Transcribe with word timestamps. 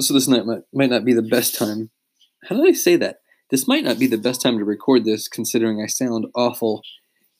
so 0.00 0.14
this 0.14 0.28
night 0.28 0.46
might, 0.46 0.62
might 0.72 0.90
not 0.90 1.04
be 1.04 1.12
the 1.12 1.22
best 1.22 1.54
time. 1.54 1.90
How 2.48 2.56
did 2.56 2.68
I 2.68 2.72
say 2.72 2.96
that? 2.96 3.20
This 3.50 3.66
might 3.66 3.84
not 3.84 3.98
be 3.98 4.06
the 4.06 4.18
best 4.18 4.42
time 4.42 4.58
to 4.58 4.64
record 4.64 5.04
this, 5.04 5.28
considering 5.28 5.82
I 5.82 5.86
sound 5.86 6.26
awful. 6.34 6.82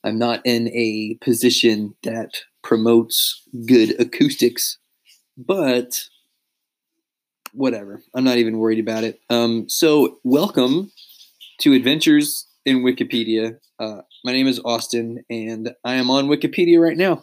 I'm 0.04 0.18
not 0.18 0.40
in 0.44 0.68
a 0.68 1.18
position 1.20 1.94
that 2.02 2.30
promotes 2.62 3.42
good 3.66 4.00
acoustics, 4.00 4.78
but 5.36 6.04
whatever. 7.52 8.02
I'm 8.14 8.24
not 8.24 8.38
even 8.38 8.58
worried 8.58 8.78
about 8.78 9.04
it. 9.04 9.20
Um, 9.28 9.68
so, 9.68 10.18
welcome 10.24 10.92
to 11.60 11.74
Adventures 11.74 12.46
in 12.64 12.78
Wikipedia. 12.78 13.58
Uh, 13.78 14.02
my 14.24 14.32
name 14.32 14.46
is 14.46 14.60
Austin, 14.64 15.24
and 15.28 15.74
I 15.84 15.94
am 15.94 16.10
on 16.10 16.28
Wikipedia 16.28 16.80
right 16.80 16.96
now. 16.96 17.22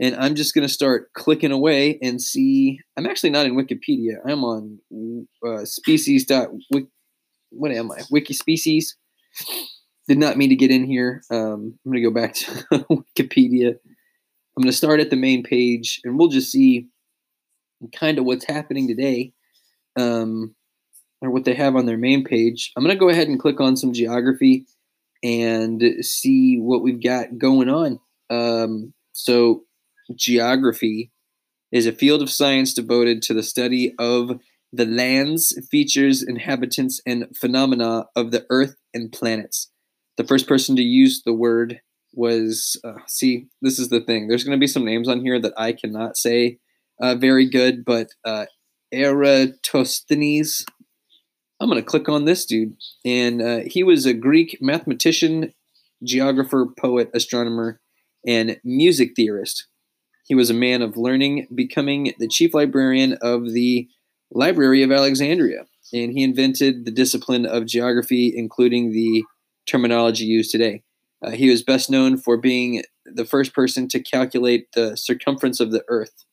And 0.00 0.16
I'm 0.16 0.34
just 0.34 0.54
going 0.54 0.66
to 0.66 0.72
start 0.72 1.12
clicking 1.12 1.52
away 1.52 1.98
and 2.00 2.20
see. 2.22 2.80
I'm 2.96 3.06
actually 3.06 3.30
not 3.30 3.44
in 3.46 3.54
Wikipedia. 3.54 4.14
I'm 4.26 4.44
on 4.44 4.78
uh, 5.46 5.64
species. 5.64 6.26
What 7.50 7.72
am 7.72 7.92
I? 7.92 7.98
Wikispecies. 8.12 8.94
Did 10.08 10.18
not 10.18 10.38
mean 10.38 10.48
to 10.48 10.56
get 10.56 10.70
in 10.70 10.84
here. 10.84 11.22
Um, 11.30 11.78
I'm 11.84 11.92
going 11.92 12.02
to 12.02 12.10
go 12.10 12.10
back 12.10 12.34
to 12.34 12.46
Wikipedia. 13.16 13.74
I'm 14.56 14.62
going 14.62 14.72
to 14.72 14.76
start 14.76 15.00
at 15.00 15.10
the 15.10 15.16
main 15.16 15.42
page, 15.42 16.00
and 16.04 16.18
we'll 16.18 16.28
just 16.28 16.50
see 16.50 16.88
kind 17.94 18.18
of 18.18 18.24
what's 18.24 18.44
happening 18.44 18.88
today 18.88 19.32
um, 19.96 20.54
or 21.22 21.30
what 21.30 21.44
they 21.44 21.54
have 21.54 21.76
on 21.76 21.86
their 21.86 21.98
main 21.98 22.24
page. 22.24 22.72
I'm 22.76 22.82
going 22.82 22.94
to 22.94 22.98
go 22.98 23.08
ahead 23.08 23.28
and 23.28 23.38
click 23.38 23.60
on 23.60 23.76
some 23.76 23.92
geography 23.92 24.66
and 25.22 25.82
see 26.04 26.58
what 26.58 26.82
we've 26.82 27.02
got 27.02 27.38
going 27.38 27.68
on. 27.68 28.00
Um, 28.30 28.92
so, 29.12 29.64
geography 30.14 31.10
is 31.72 31.86
a 31.86 31.92
field 31.92 32.22
of 32.22 32.30
science 32.30 32.74
devoted 32.74 33.22
to 33.22 33.34
the 33.34 33.42
study 33.42 33.94
of 33.98 34.40
the 34.72 34.86
lands, 34.86 35.56
features, 35.70 36.22
inhabitants, 36.22 37.00
and 37.06 37.26
phenomena 37.36 38.06
of 38.14 38.30
the 38.30 38.46
earth 38.50 38.76
and 38.94 39.12
planets. 39.12 39.70
The 40.16 40.24
first 40.24 40.46
person 40.46 40.76
to 40.76 40.82
use 40.82 41.22
the 41.24 41.32
word 41.32 41.80
was, 42.12 42.80
uh, 42.84 42.94
see, 43.06 43.46
this 43.62 43.78
is 43.78 43.88
the 43.88 44.00
thing. 44.00 44.28
There's 44.28 44.44
going 44.44 44.56
to 44.56 44.60
be 44.60 44.66
some 44.66 44.84
names 44.84 45.08
on 45.08 45.20
here 45.20 45.40
that 45.40 45.54
I 45.56 45.72
cannot 45.72 46.16
say 46.16 46.58
uh, 47.00 47.14
very 47.14 47.48
good, 47.48 47.84
but 47.84 48.08
uh, 48.24 48.46
Eratosthenes. 48.92 50.64
I'm 51.60 51.68
going 51.68 51.80
to 51.80 51.86
click 51.86 52.08
on 52.08 52.24
this 52.24 52.46
dude. 52.46 52.74
And 53.04 53.42
uh, 53.42 53.60
he 53.66 53.82
was 53.82 54.06
a 54.06 54.14
Greek 54.14 54.58
mathematician, 54.60 55.52
geographer, 56.02 56.66
poet, 56.78 57.10
astronomer, 57.14 57.80
and 58.26 58.58
music 58.64 59.12
theorist. 59.14 59.66
He 60.30 60.36
was 60.36 60.48
a 60.48 60.54
man 60.54 60.80
of 60.80 60.96
learning, 60.96 61.48
becoming 61.52 62.14
the 62.20 62.28
chief 62.28 62.54
librarian 62.54 63.14
of 63.20 63.50
the 63.50 63.88
Library 64.30 64.84
of 64.84 64.92
Alexandria. 64.92 65.66
And 65.92 66.12
he 66.12 66.22
invented 66.22 66.84
the 66.84 66.92
discipline 66.92 67.44
of 67.44 67.66
geography, 67.66 68.32
including 68.36 68.92
the 68.92 69.24
terminology 69.66 70.26
used 70.26 70.52
today. 70.52 70.84
Uh, 71.20 71.30
he 71.30 71.50
was 71.50 71.64
best 71.64 71.90
known 71.90 72.16
for 72.16 72.36
being 72.36 72.84
the 73.04 73.24
first 73.24 73.52
person 73.52 73.88
to 73.88 74.00
calculate 74.00 74.68
the 74.74 74.96
circumference 74.96 75.58
of 75.58 75.72
the 75.72 75.82
Earth. 75.88 76.24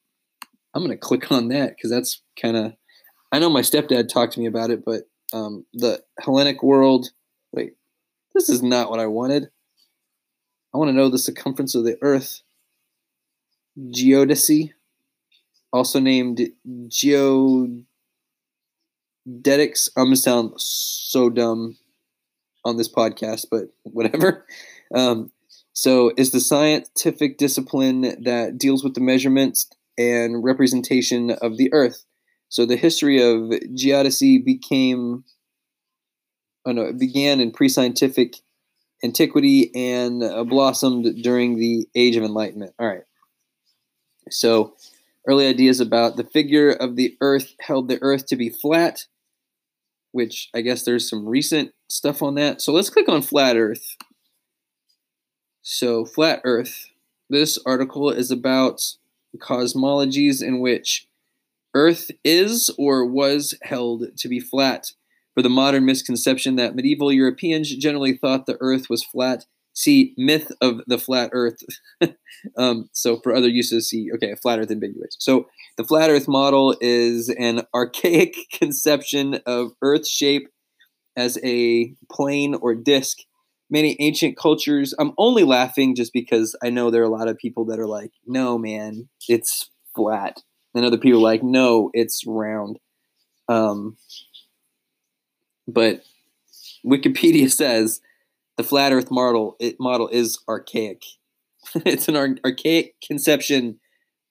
I'm 0.76 0.86
going 0.86 0.96
to 0.96 0.98
click 1.00 1.32
on 1.32 1.48
that 1.48 1.72
because 1.76 1.90
that's 1.90 2.22
kind 2.40 2.56
of. 2.56 2.74
I 3.32 3.40
know 3.40 3.50
my 3.50 3.62
stepdad 3.62 4.10
talked 4.10 4.34
to 4.34 4.40
me 4.40 4.46
about 4.46 4.70
it, 4.70 4.86
but 4.86 5.06
um, 5.34 5.66
the 5.74 6.04
Hellenic 6.20 6.62
world. 6.62 7.08
Wait, 7.52 7.74
this 8.36 8.48
is 8.48 8.62
not 8.62 8.92
what 8.92 9.00
I 9.00 9.08
wanted. 9.08 9.50
I 10.72 10.78
want 10.78 10.90
to 10.90 10.94
know 10.94 11.10
the 11.10 11.18
circumference 11.18 11.74
of 11.74 11.84
the 11.84 11.98
Earth. 12.04 12.44
Geodesy, 13.78 14.72
also 15.72 16.00
named 16.00 16.50
geodetics. 16.90 17.86
I'm 19.96 20.06
gonna 20.06 20.16
sound 20.16 20.54
so 20.58 21.30
dumb 21.30 21.78
on 22.66 22.78
this 22.78 22.92
podcast, 22.92 23.46
but 23.52 23.70
whatever. 23.84 24.46
Um, 24.96 25.34
so, 25.74 26.14
is 26.16 26.32
the 26.32 26.40
scientific 26.40 27.38
discipline 27.38 28.24
that 28.24 28.58
deals 28.58 28.86
with 28.86 28.94
the 28.94 29.02
measurements 29.02 29.70
and 29.98 30.44
representation 30.44 31.32
of 31.32 31.58
the 31.58 31.74
earth. 31.74 32.06
So 32.50 32.66
the 32.66 32.78
history 32.78 33.22
of 33.22 33.50
geodesy 33.76 34.44
became, 34.44 35.26
oh 36.66 36.72
no, 36.72 36.84
it 36.84 36.98
began 37.00 37.40
in 37.40 37.52
pre-scientific 37.52 38.36
antiquity 39.04 39.72
and 39.76 40.24
uh, 40.24 40.44
blossomed 40.44 41.22
during 41.22 41.58
the 41.58 41.88
Age 41.96 42.16
of 42.16 42.24
Enlightenment. 42.24 42.74
All 42.80 42.88
right. 42.88 43.04
So 44.34 44.74
early 45.28 45.48
ideas 45.48 45.80
about 45.80 46.16
the 46.16 46.24
figure 46.24 46.72
of 46.72 46.96
the 46.96 47.18
earth 47.22 47.54
held 47.62 47.88
the 47.88 48.00
earth 48.02 48.26
to 48.28 48.36
be 48.36 48.50
flat, 48.50 49.06
which 50.12 50.50
I 50.54 50.62
guess 50.62 50.84
there's 50.84 51.10
some 51.10 51.28
recent 51.28 51.74
stuff 51.90 52.22
on 52.22 52.36
that. 52.36 52.62
So 52.62 52.74
let's 52.74 52.90
click 52.90 53.10
on 53.10 53.22
flat 53.22 53.58
earth. 53.58 53.96
So 55.62 56.06
flat 56.06 56.42
earth. 56.44 56.88
This 57.30 57.60
article 57.66 58.10
is 58.10 58.32
about 58.32 58.82
cosmologies 59.38 60.42
in 60.42 60.60
which 60.60 61.08
Earth 61.74 62.10
is 62.24 62.72
or 62.78 63.06
was 63.06 63.54
held 63.62 64.18
to 64.18 64.28
be 64.28 64.40
flat. 64.40 64.94
For 65.34 65.44
the 65.44 65.50
modern 65.50 65.86
misconception 65.86 66.56
that 66.56 66.76
medieval 66.76 67.12
Europeans 67.12 67.76
generally 67.76 68.14
thought 68.14 68.48
the 68.48 68.58
Earth 68.60 68.90
was 68.90 69.04
flat, 69.04 69.46
see 69.78 70.16
myth 70.18 70.52
of 70.60 70.82
the 70.88 70.98
flat 70.98 71.30
Earth. 71.34 71.60
um, 72.58 72.90
so 72.94 73.20
for 73.22 73.34
other 73.34 73.48
uses, 73.48 73.90
see 73.90 74.10
okay, 74.16 74.34
flat 74.42 74.60
Earth 74.60 74.72
ambiguous. 74.72 75.16
So 75.20 75.48
the 75.78 75.84
flat 75.84 76.10
Earth 76.10 76.28
model 76.28 76.76
is 76.82 77.30
an 77.30 77.62
archaic 77.76 78.36
conception 78.52 79.40
of 79.46 79.74
Earth 79.84 80.08
shape 80.08 80.50
as 81.16 81.38
a 81.44 81.94
plane 82.12 82.56
or 82.56 82.74
disk 82.74 83.20
many 83.70 83.96
ancient 84.00 84.36
cultures. 84.36 84.96
I'm 84.98 85.14
only 85.18 85.44
laughing 85.44 85.94
just 85.94 86.12
because 86.12 86.56
I 86.64 86.72
know 86.72 86.90
there 86.90 87.02
are 87.02 87.06
a 87.06 87.10
lot 87.10 87.28
of 87.28 87.38
people 87.38 87.66
that 87.66 87.80
are 87.80 87.88
like, 87.88 88.12
no, 88.26 88.58
man, 88.58 89.10
it's 89.28 89.70
flat. 89.96 90.42
And 90.74 90.86
other 90.86 90.98
people 90.98 91.22
like, 91.22 91.44
no, 91.44 91.92
it's 91.94 92.24
round. 92.26 92.80
Um, 93.48 93.98
but 95.68 96.02
Wikipedia 96.86 97.52
says 97.52 98.02
the 98.58 98.64
flat 98.64 98.92
Earth 98.92 99.12
model 99.12 99.56
it, 99.60 99.78
model 99.80 100.08
is 100.10 100.40
archaic. 100.48 101.04
it's 101.76 102.08
an 102.08 102.16
ar- 102.16 102.38
archaic 102.44 102.96
conception 103.06 103.80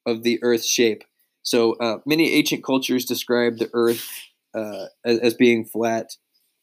of 0.05 0.23
the 0.23 0.39
Earth's 0.43 0.69
shape. 0.69 1.05
So 1.43 1.75
uh, 1.75 1.99
many 2.05 2.33
ancient 2.35 2.65
cultures 2.65 3.05
describe 3.05 3.59
the 3.59 3.71
Earth 3.73 4.09
uh, 4.55 4.87
as, 5.05 5.19
as 5.21 5.35
being 5.35 5.65
flat 5.65 6.11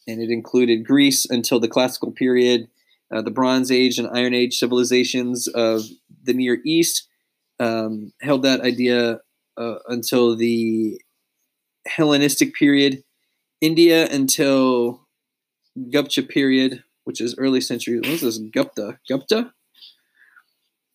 and 0.07 0.21
it 0.21 0.29
included 0.29 0.85
Greece 0.85 1.25
until 1.25 1.59
the 1.59 1.67
classical 1.67 2.11
period, 2.11 2.67
uh, 3.13 3.21
the 3.21 3.31
Bronze 3.31 3.71
Age 3.71 3.97
and 3.97 4.09
Iron 4.13 4.33
Age 4.33 4.57
civilizations 4.57 5.47
of 5.47 5.83
the 6.23 6.33
Near 6.33 6.59
East 6.65 7.07
um, 7.59 8.11
held 8.21 8.43
that 8.43 8.61
idea 8.61 9.19
uh, 9.57 9.75
until 9.87 10.35
the 10.35 10.99
Hellenistic 11.87 12.53
period, 12.53 13.03
India 13.61 14.07
until 14.09 15.07
Gupta 15.91 16.23
period, 16.23 16.83
which 17.03 17.21
is 17.21 17.35
early 17.37 17.61
century. 17.61 17.97
What 17.97 18.07
is 18.07 18.21
this? 18.21 18.37
Gupta? 18.37 18.99
Gupta? 19.07 19.53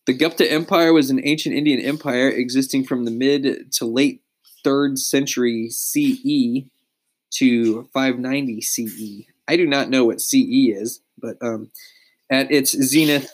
The 0.05 0.13
Gupta 0.13 0.51
Empire 0.51 0.91
was 0.91 1.09
an 1.09 1.21
ancient 1.23 1.55
Indian 1.55 1.79
empire 1.79 2.29
existing 2.29 2.85
from 2.85 3.05
the 3.05 3.11
mid 3.11 3.71
to 3.73 3.85
late 3.85 4.21
3rd 4.65 4.97
century 4.97 5.69
CE 5.69 6.65
to 7.31 7.83
590 7.93 8.61
CE. 8.61 9.25
I 9.47 9.55
do 9.55 9.67
not 9.67 9.89
know 9.89 10.05
what 10.05 10.21
CE 10.21 10.69
is, 10.69 11.01
but 11.17 11.37
um, 11.41 11.71
at 12.29 12.51
its 12.51 12.71
zenith, 12.71 13.31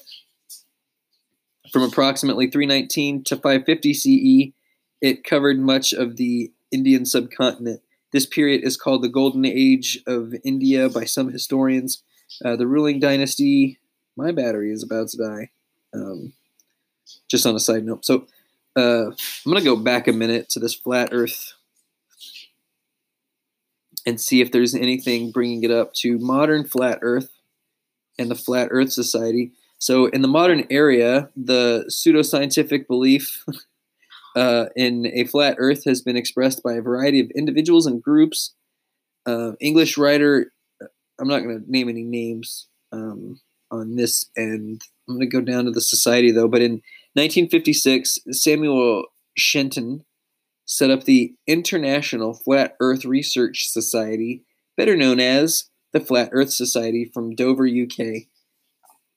from 1.71 1.83
approximately 1.83 2.49
319 2.49 3.23
to 3.25 3.35
550 3.35 3.93
CE, 3.93 4.53
it 5.01 5.23
covered 5.23 5.59
much 5.59 5.93
of 5.93 6.17
the 6.17 6.51
Indian 6.71 7.05
subcontinent. 7.05 7.81
This 8.11 8.25
period 8.25 8.63
is 8.63 8.77
called 8.77 9.03
the 9.03 9.09
Golden 9.09 9.45
Age 9.45 10.01
of 10.07 10.33
India 10.43 10.89
by 10.89 11.03
some 11.03 11.31
historians. 11.31 12.01
Uh, 12.43 12.55
the 12.55 12.67
ruling 12.67 12.99
dynasty, 12.99 13.79
my 14.15 14.31
battery 14.31 14.71
is 14.71 14.83
about 14.83 15.09
to 15.09 15.17
die. 15.17 15.49
Um, 15.93 16.33
just 17.29 17.45
on 17.45 17.55
a 17.55 17.59
side 17.59 17.85
note. 17.85 18.05
So 18.05 18.25
uh, 18.75 19.07
I'm 19.07 19.51
going 19.51 19.57
to 19.57 19.63
go 19.63 19.75
back 19.75 20.07
a 20.07 20.11
minute 20.11 20.49
to 20.49 20.59
this 20.59 20.73
flat 20.73 21.09
earth 21.11 21.53
and 24.05 24.21
see 24.21 24.41
if 24.41 24.51
there's 24.51 24.75
anything 24.75 25.31
bringing 25.31 25.63
it 25.63 25.71
up 25.71 25.93
to 25.93 26.19
modern 26.19 26.63
flat 26.63 26.99
Earth 27.01 27.29
and 28.19 28.29
the 28.29 28.35
Flat 28.35 28.69
Earth 28.71 28.91
Society. 28.91 29.51
So, 29.79 30.05
in 30.05 30.21
the 30.21 30.27
modern 30.27 30.65
area, 30.69 31.29
the 31.35 31.85
pseudoscientific 31.89 32.87
belief 32.87 33.43
uh, 34.35 34.67
in 34.75 35.07
a 35.07 35.25
flat 35.25 35.55
Earth 35.57 35.83
has 35.85 36.01
been 36.01 36.15
expressed 36.15 36.63
by 36.63 36.73
a 36.73 36.81
variety 36.81 37.19
of 37.19 37.31
individuals 37.31 37.85
and 37.85 38.01
groups. 38.01 38.53
Uh, 39.25 39.53
English 39.59 39.97
writer, 39.97 40.53
I'm 41.19 41.27
not 41.27 41.43
going 41.43 41.63
to 41.63 41.71
name 41.71 41.89
any 41.89 42.03
names 42.03 42.67
um, 42.91 43.39
on 43.71 43.95
this 43.95 44.29
end. 44.37 44.81
I'm 45.07 45.15
going 45.15 45.29
to 45.29 45.37
go 45.37 45.41
down 45.41 45.65
to 45.65 45.71
the 45.71 45.81
society 45.81 46.31
though. 46.31 46.47
But 46.47 46.61
in 46.61 46.81
1956, 47.13 48.19
Samuel 48.31 49.05
Shenton 49.37 50.03
set 50.65 50.89
up 50.89 51.03
the 51.03 51.33
International 51.47 52.33
Flat 52.33 52.75
Earth 52.79 53.05
Research 53.05 53.67
Society, 53.69 54.43
better 54.75 54.95
known 54.95 55.19
as 55.19 55.69
the 55.93 55.99
Flat 55.99 56.29
Earth 56.31 56.51
Society 56.51 57.09
from 57.13 57.35
Dover, 57.35 57.67
UK, 57.67 58.23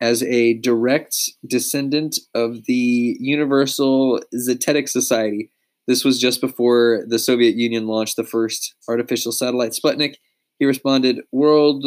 as 0.00 0.22
a 0.22 0.54
direct 0.54 1.16
descendant 1.46 2.18
of 2.34 2.66
the 2.66 3.16
Universal 3.18 4.20
Zetetic 4.34 4.88
Society. 4.88 5.50
This 5.88 6.04
was 6.04 6.20
just 6.20 6.40
before 6.40 7.04
the 7.08 7.18
Soviet 7.18 7.56
Union 7.56 7.86
launched 7.86 8.16
the 8.16 8.24
first 8.24 8.74
artificial 8.88 9.32
satellite 9.32 9.72
Sputnik. 9.72 10.16
He 10.58 10.66
responded, 10.66 11.20
World 11.32 11.84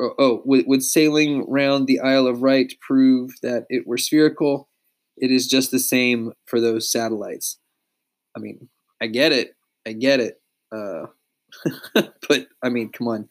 oh, 0.00 0.14
oh 0.18 0.42
would, 0.44 0.66
would 0.66 0.82
sailing 0.82 1.44
round 1.48 1.86
the 1.86 2.00
Isle 2.00 2.26
of 2.26 2.40
Wight 2.40 2.74
prove 2.80 3.32
that 3.42 3.66
it 3.68 3.86
were 3.86 3.98
spherical? 3.98 4.68
It 5.16 5.30
is 5.30 5.46
just 5.46 5.70
the 5.70 5.78
same 5.78 6.32
for 6.46 6.60
those 6.60 6.90
satellites. 6.90 7.58
I 8.36 8.40
mean, 8.40 8.68
I 9.00 9.06
get 9.06 9.32
it. 9.32 9.54
I 9.86 9.92
get 9.92 10.20
it. 10.20 10.40
Uh, 10.72 11.06
but 12.28 12.46
I 12.62 12.68
mean, 12.68 12.90
come 12.90 13.08
on. 13.08 13.28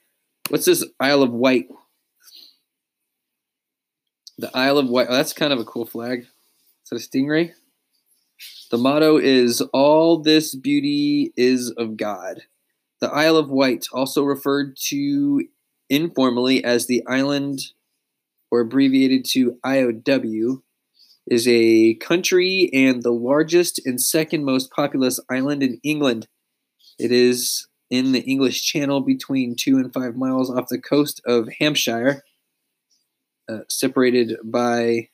What's 0.49 0.65
this 0.65 0.85
Isle 0.99 1.23
of 1.23 1.31
Wight? 1.31 1.67
The 4.37 4.55
Isle 4.55 4.77
of 4.77 4.89
Wight. 4.89 5.07
Oh, 5.09 5.13
that's 5.13 5.33
kind 5.33 5.53
of 5.53 5.59
a 5.59 5.65
cool 5.65 5.85
flag. 5.85 6.19
Is 6.21 6.89
that 6.89 6.95
a 6.95 7.17
stingray? 7.17 7.53
The 8.71 8.77
motto 8.77 9.17
is 9.17 9.61
All 9.73 10.21
this 10.21 10.55
beauty 10.55 11.31
is 11.37 11.71
of 11.71 11.97
God. 11.97 12.41
The 13.03 13.11
Isle 13.11 13.35
of 13.35 13.49
Wight, 13.49 13.87
also 13.91 14.23
referred 14.23 14.77
to 14.87 15.45
informally 15.89 16.63
as 16.63 16.87
the 16.87 17.03
island 17.05 17.59
or 18.49 18.61
abbreviated 18.61 19.25
to 19.31 19.57
IOW, 19.65 20.61
is 21.27 21.45
a 21.45 21.95
country 21.95 22.69
and 22.71 23.03
the 23.03 23.11
largest 23.11 23.85
and 23.85 23.99
second 23.99 24.45
most 24.45 24.71
populous 24.71 25.19
island 25.29 25.61
in 25.63 25.81
England. 25.83 26.29
It 26.97 27.11
is 27.11 27.67
in 27.89 28.13
the 28.13 28.21
English 28.21 28.63
Channel 28.63 29.01
between 29.01 29.57
two 29.57 29.75
and 29.75 29.91
five 29.91 30.15
miles 30.15 30.49
off 30.49 30.69
the 30.69 30.79
coast 30.79 31.19
of 31.25 31.49
Hampshire, 31.59 32.23
uh, 33.49 33.63
separated 33.67 34.37
by 34.45 35.09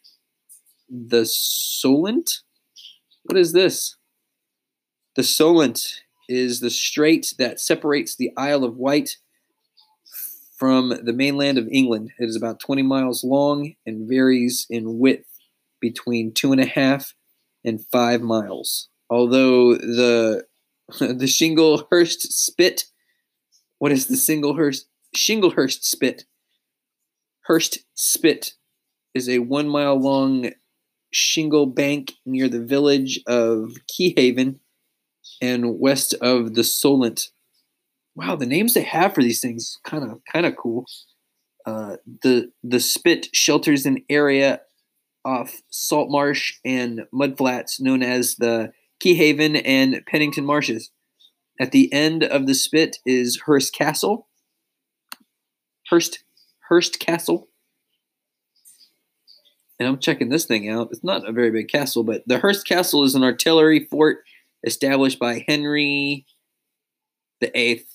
the 0.87 1.25
Solent. 1.25 2.41
What 3.23 3.35
is 3.39 3.53
this? 3.53 3.95
The 5.15 5.23
Solent 5.23 6.03
is 6.29 6.59
the 6.59 6.69
strait 6.69 7.33
that 7.37 7.59
separates 7.59 8.15
the 8.15 8.31
Isle 8.37 8.63
of 8.63 8.77
Wight 8.77 9.17
from 10.57 10.93
the 11.03 11.13
mainland 11.13 11.57
of 11.57 11.67
England. 11.71 12.11
It 12.19 12.25
is 12.25 12.35
about 12.35 12.59
20 12.59 12.83
miles 12.83 13.23
long 13.23 13.73
and 13.85 14.07
varies 14.07 14.65
in 14.69 14.99
width 14.99 15.25
between 15.81 16.33
two 16.33 16.51
and 16.51 16.61
a 16.61 16.65
half 16.65 17.13
and 17.65 17.83
five 17.91 18.21
miles. 18.21 18.89
Although 19.09 19.75
the 19.75 20.45
the 20.99 21.27
Shinglehurst 21.27 22.21
Spit, 22.31 22.85
what 23.77 23.91
is 23.91 24.07
the 24.07 24.15
Singlehurst 24.15 24.85
Shinglehurst 25.15 25.83
Spit? 25.83 26.25
Hurst 27.41 27.79
Spit 27.95 28.53
is 29.13 29.27
a 29.27 29.39
one 29.39 29.67
mile 29.67 29.99
long 29.99 30.51
shingle 31.11 31.65
bank 31.65 32.13
near 32.25 32.47
the 32.47 32.63
village 32.63 33.19
of 33.25 33.71
Keyhaven 33.89 34.59
and 35.41 35.79
west 35.79 36.13
of 36.21 36.55
the 36.55 36.63
Solent. 36.63 37.29
Wow, 38.15 38.35
the 38.35 38.45
names 38.45 38.73
they 38.73 38.83
have 38.83 39.13
for 39.13 39.23
these 39.23 39.39
things 39.39 39.77
kind 39.83 40.03
of 40.03 40.21
kind 40.31 40.45
of 40.45 40.55
cool. 40.55 40.85
Uh, 41.65 41.97
the 42.23 42.51
the 42.63 42.79
spit 42.79 43.27
shelters 43.33 43.85
an 43.85 44.03
area 44.09 44.61
off 45.25 45.61
salt 45.69 46.09
marsh 46.09 46.53
and 46.65 47.01
mudflats 47.13 47.79
known 47.79 48.01
as 48.01 48.35
the 48.35 48.71
Keyhaven 49.03 49.61
and 49.63 50.01
Pennington 50.07 50.45
Marshes. 50.45 50.91
At 51.59 51.71
the 51.71 51.91
end 51.91 52.23
of 52.23 52.47
the 52.47 52.55
spit 52.55 52.97
is 53.05 53.41
Hurst 53.45 53.73
Castle. 53.73 54.27
Hurst 55.89 56.23
Hurst 56.69 56.99
Castle. 56.99 57.49
And 59.79 59.87
I'm 59.87 59.99
checking 59.99 60.29
this 60.29 60.45
thing 60.45 60.69
out. 60.69 60.89
It's 60.91 61.03
not 61.03 61.27
a 61.27 61.31
very 61.31 61.51
big 61.51 61.69
castle, 61.69 62.03
but 62.03 62.23
the 62.27 62.39
Hurst 62.39 62.67
Castle 62.67 63.03
is 63.03 63.15
an 63.15 63.23
artillery 63.23 63.87
fort 63.89 64.19
established 64.63 65.19
by 65.19 65.43
Henry 65.47 66.25
VIII 67.41 67.85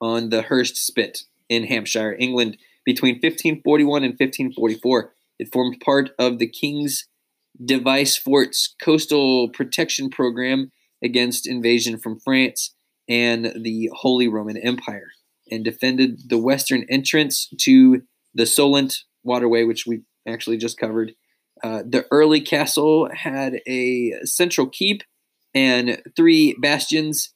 on 0.00 0.30
the 0.30 0.42
Hurst 0.42 0.76
Spit 0.76 1.20
in 1.48 1.64
Hampshire, 1.64 2.16
England, 2.18 2.56
between 2.84 3.16
1541 3.16 4.02
and 4.02 4.12
1544. 4.12 5.12
It 5.38 5.52
formed 5.52 5.80
part 5.80 6.10
of 6.18 6.38
the 6.38 6.48
King's 6.48 7.06
Device 7.62 8.16
Fort's 8.16 8.74
coastal 8.80 9.48
protection 9.50 10.08
program 10.08 10.72
against 11.02 11.48
invasion 11.48 11.98
from 11.98 12.18
France 12.20 12.74
and 13.08 13.52
the 13.60 13.90
Holy 13.94 14.28
Roman 14.28 14.56
Empire 14.56 15.10
and 15.50 15.64
defended 15.64 16.28
the 16.28 16.38
western 16.38 16.84
entrance 16.88 17.48
to 17.60 18.02
the 18.34 18.46
Solent 18.46 18.98
waterway, 19.22 19.64
which 19.64 19.86
we 19.86 20.02
actually 20.26 20.56
just 20.56 20.78
covered. 20.78 21.12
Uh, 21.62 21.82
the 21.86 22.06
early 22.10 22.40
castle 22.40 23.08
had 23.12 23.60
a 23.68 24.14
central 24.24 24.68
keep 24.68 25.02
and 25.54 26.00
three 26.16 26.56
bastions, 26.60 27.32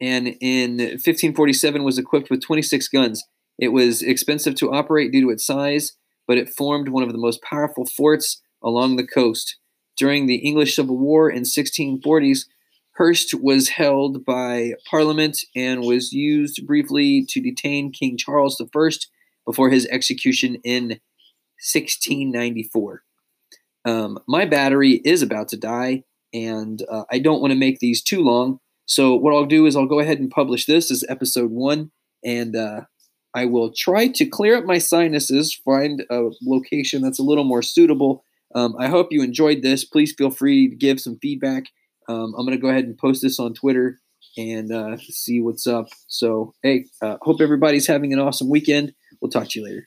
and 0.00 0.36
in 0.40 0.78
1547 0.78 1.84
was 1.84 1.98
equipped 1.98 2.30
with 2.30 2.42
26 2.42 2.88
guns. 2.88 3.24
It 3.58 3.68
was 3.68 4.02
expensive 4.02 4.54
to 4.56 4.72
operate 4.72 5.12
due 5.12 5.22
to 5.22 5.30
its 5.30 5.46
size 5.46 5.96
but 6.26 6.38
it 6.38 6.54
formed 6.54 6.88
one 6.88 7.02
of 7.02 7.12
the 7.12 7.18
most 7.18 7.42
powerful 7.42 7.86
forts 7.86 8.42
along 8.62 8.96
the 8.96 9.06
coast. 9.06 9.58
During 9.96 10.26
the 10.26 10.36
English 10.36 10.76
Civil 10.76 10.98
War 10.98 11.30
in 11.30 11.42
1640s, 11.42 12.46
Hurst 12.92 13.34
was 13.34 13.68
held 13.68 14.24
by 14.24 14.72
Parliament 14.88 15.38
and 15.54 15.82
was 15.82 16.12
used 16.12 16.66
briefly 16.66 17.24
to 17.28 17.40
detain 17.40 17.92
King 17.92 18.16
Charles 18.16 18.60
I 18.60 18.90
before 19.44 19.70
his 19.70 19.86
execution 19.86 20.56
in 20.64 21.00
1694. 21.60 23.02
Um, 23.84 24.18
my 24.26 24.44
battery 24.44 25.00
is 25.04 25.22
about 25.22 25.48
to 25.48 25.56
die, 25.56 26.04
and 26.32 26.82
uh, 26.90 27.04
I 27.10 27.18
don't 27.18 27.40
want 27.40 27.52
to 27.52 27.58
make 27.58 27.78
these 27.78 28.02
too 28.02 28.22
long. 28.22 28.58
So, 28.86 29.14
what 29.14 29.34
I'll 29.34 29.46
do 29.46 29.66
is 29.66 29.76
I'll 29.76 29.86
go 29.86 30.00
ahead 30.00 30.18
and 30.18 30.30
publish 30.30 30.66
this 30.66 30.90
as 30.90 31.04
episode 31.08 31.50
one, 31.50 31.90
and 32.24 32.54
uh, 32.54 32.82
I 33.34 33.44
will 33.46 33.72
try 33.76 34.08
to 34.08 34.26
clear 34.26 34.56
up 34.56 34.64
my 34.64 34.78
sinuses, 34.78 35.54
find 35.54 36.04
a 36.10 36.30
location 36.42 37.02
that's 37.02 37.18
a 37.18 37.24
little 37.24 37.44
more 37.44 37.62
suitable. 37.62 38.24
Um, 38.54 38.74
I 38.78 38.88
hope 38.88 39.08
you 39.10 39.22
enjoyed 39.22 39.62
this. 39.62 39.84
Please 39.84 40.14
feel 40.16 40.30
free 40.30 40.70
to 40.70 40.76
give 40.76 41.00
some 41.00 41.18
feedback. 41.20 41.64
Um, 42.08 42.34
I'm 42.38 42.46
going 42.46 42.56
to 42.56 42.62
go 42.62 42.68
ahead 42.68 42.84
and 42.84 42.96
post 42.96 43.22
this 43.22 43.38
on 43.40 43.52
Twitter 43.52 43.98
and 44.38 44.72
uh, 44.72 44.96
see 44.98 45.40
what's 45.40 45.66
up. 45.66 45.88
So, 46.06 46.54
hey, 46.62 46.86
uh, 47.02 47.16
hope 47.22 47.40
everybody's 47.40 47.86
having 47.86 48.12
an 48.12 48.18
awesome 48.18 48.48
weekend. 48.48 48.94
We'll 49.20 49.30
talk 49.30 49.48
to 49.50 49.58
you 49.58 49.64
later. 49.64 49.86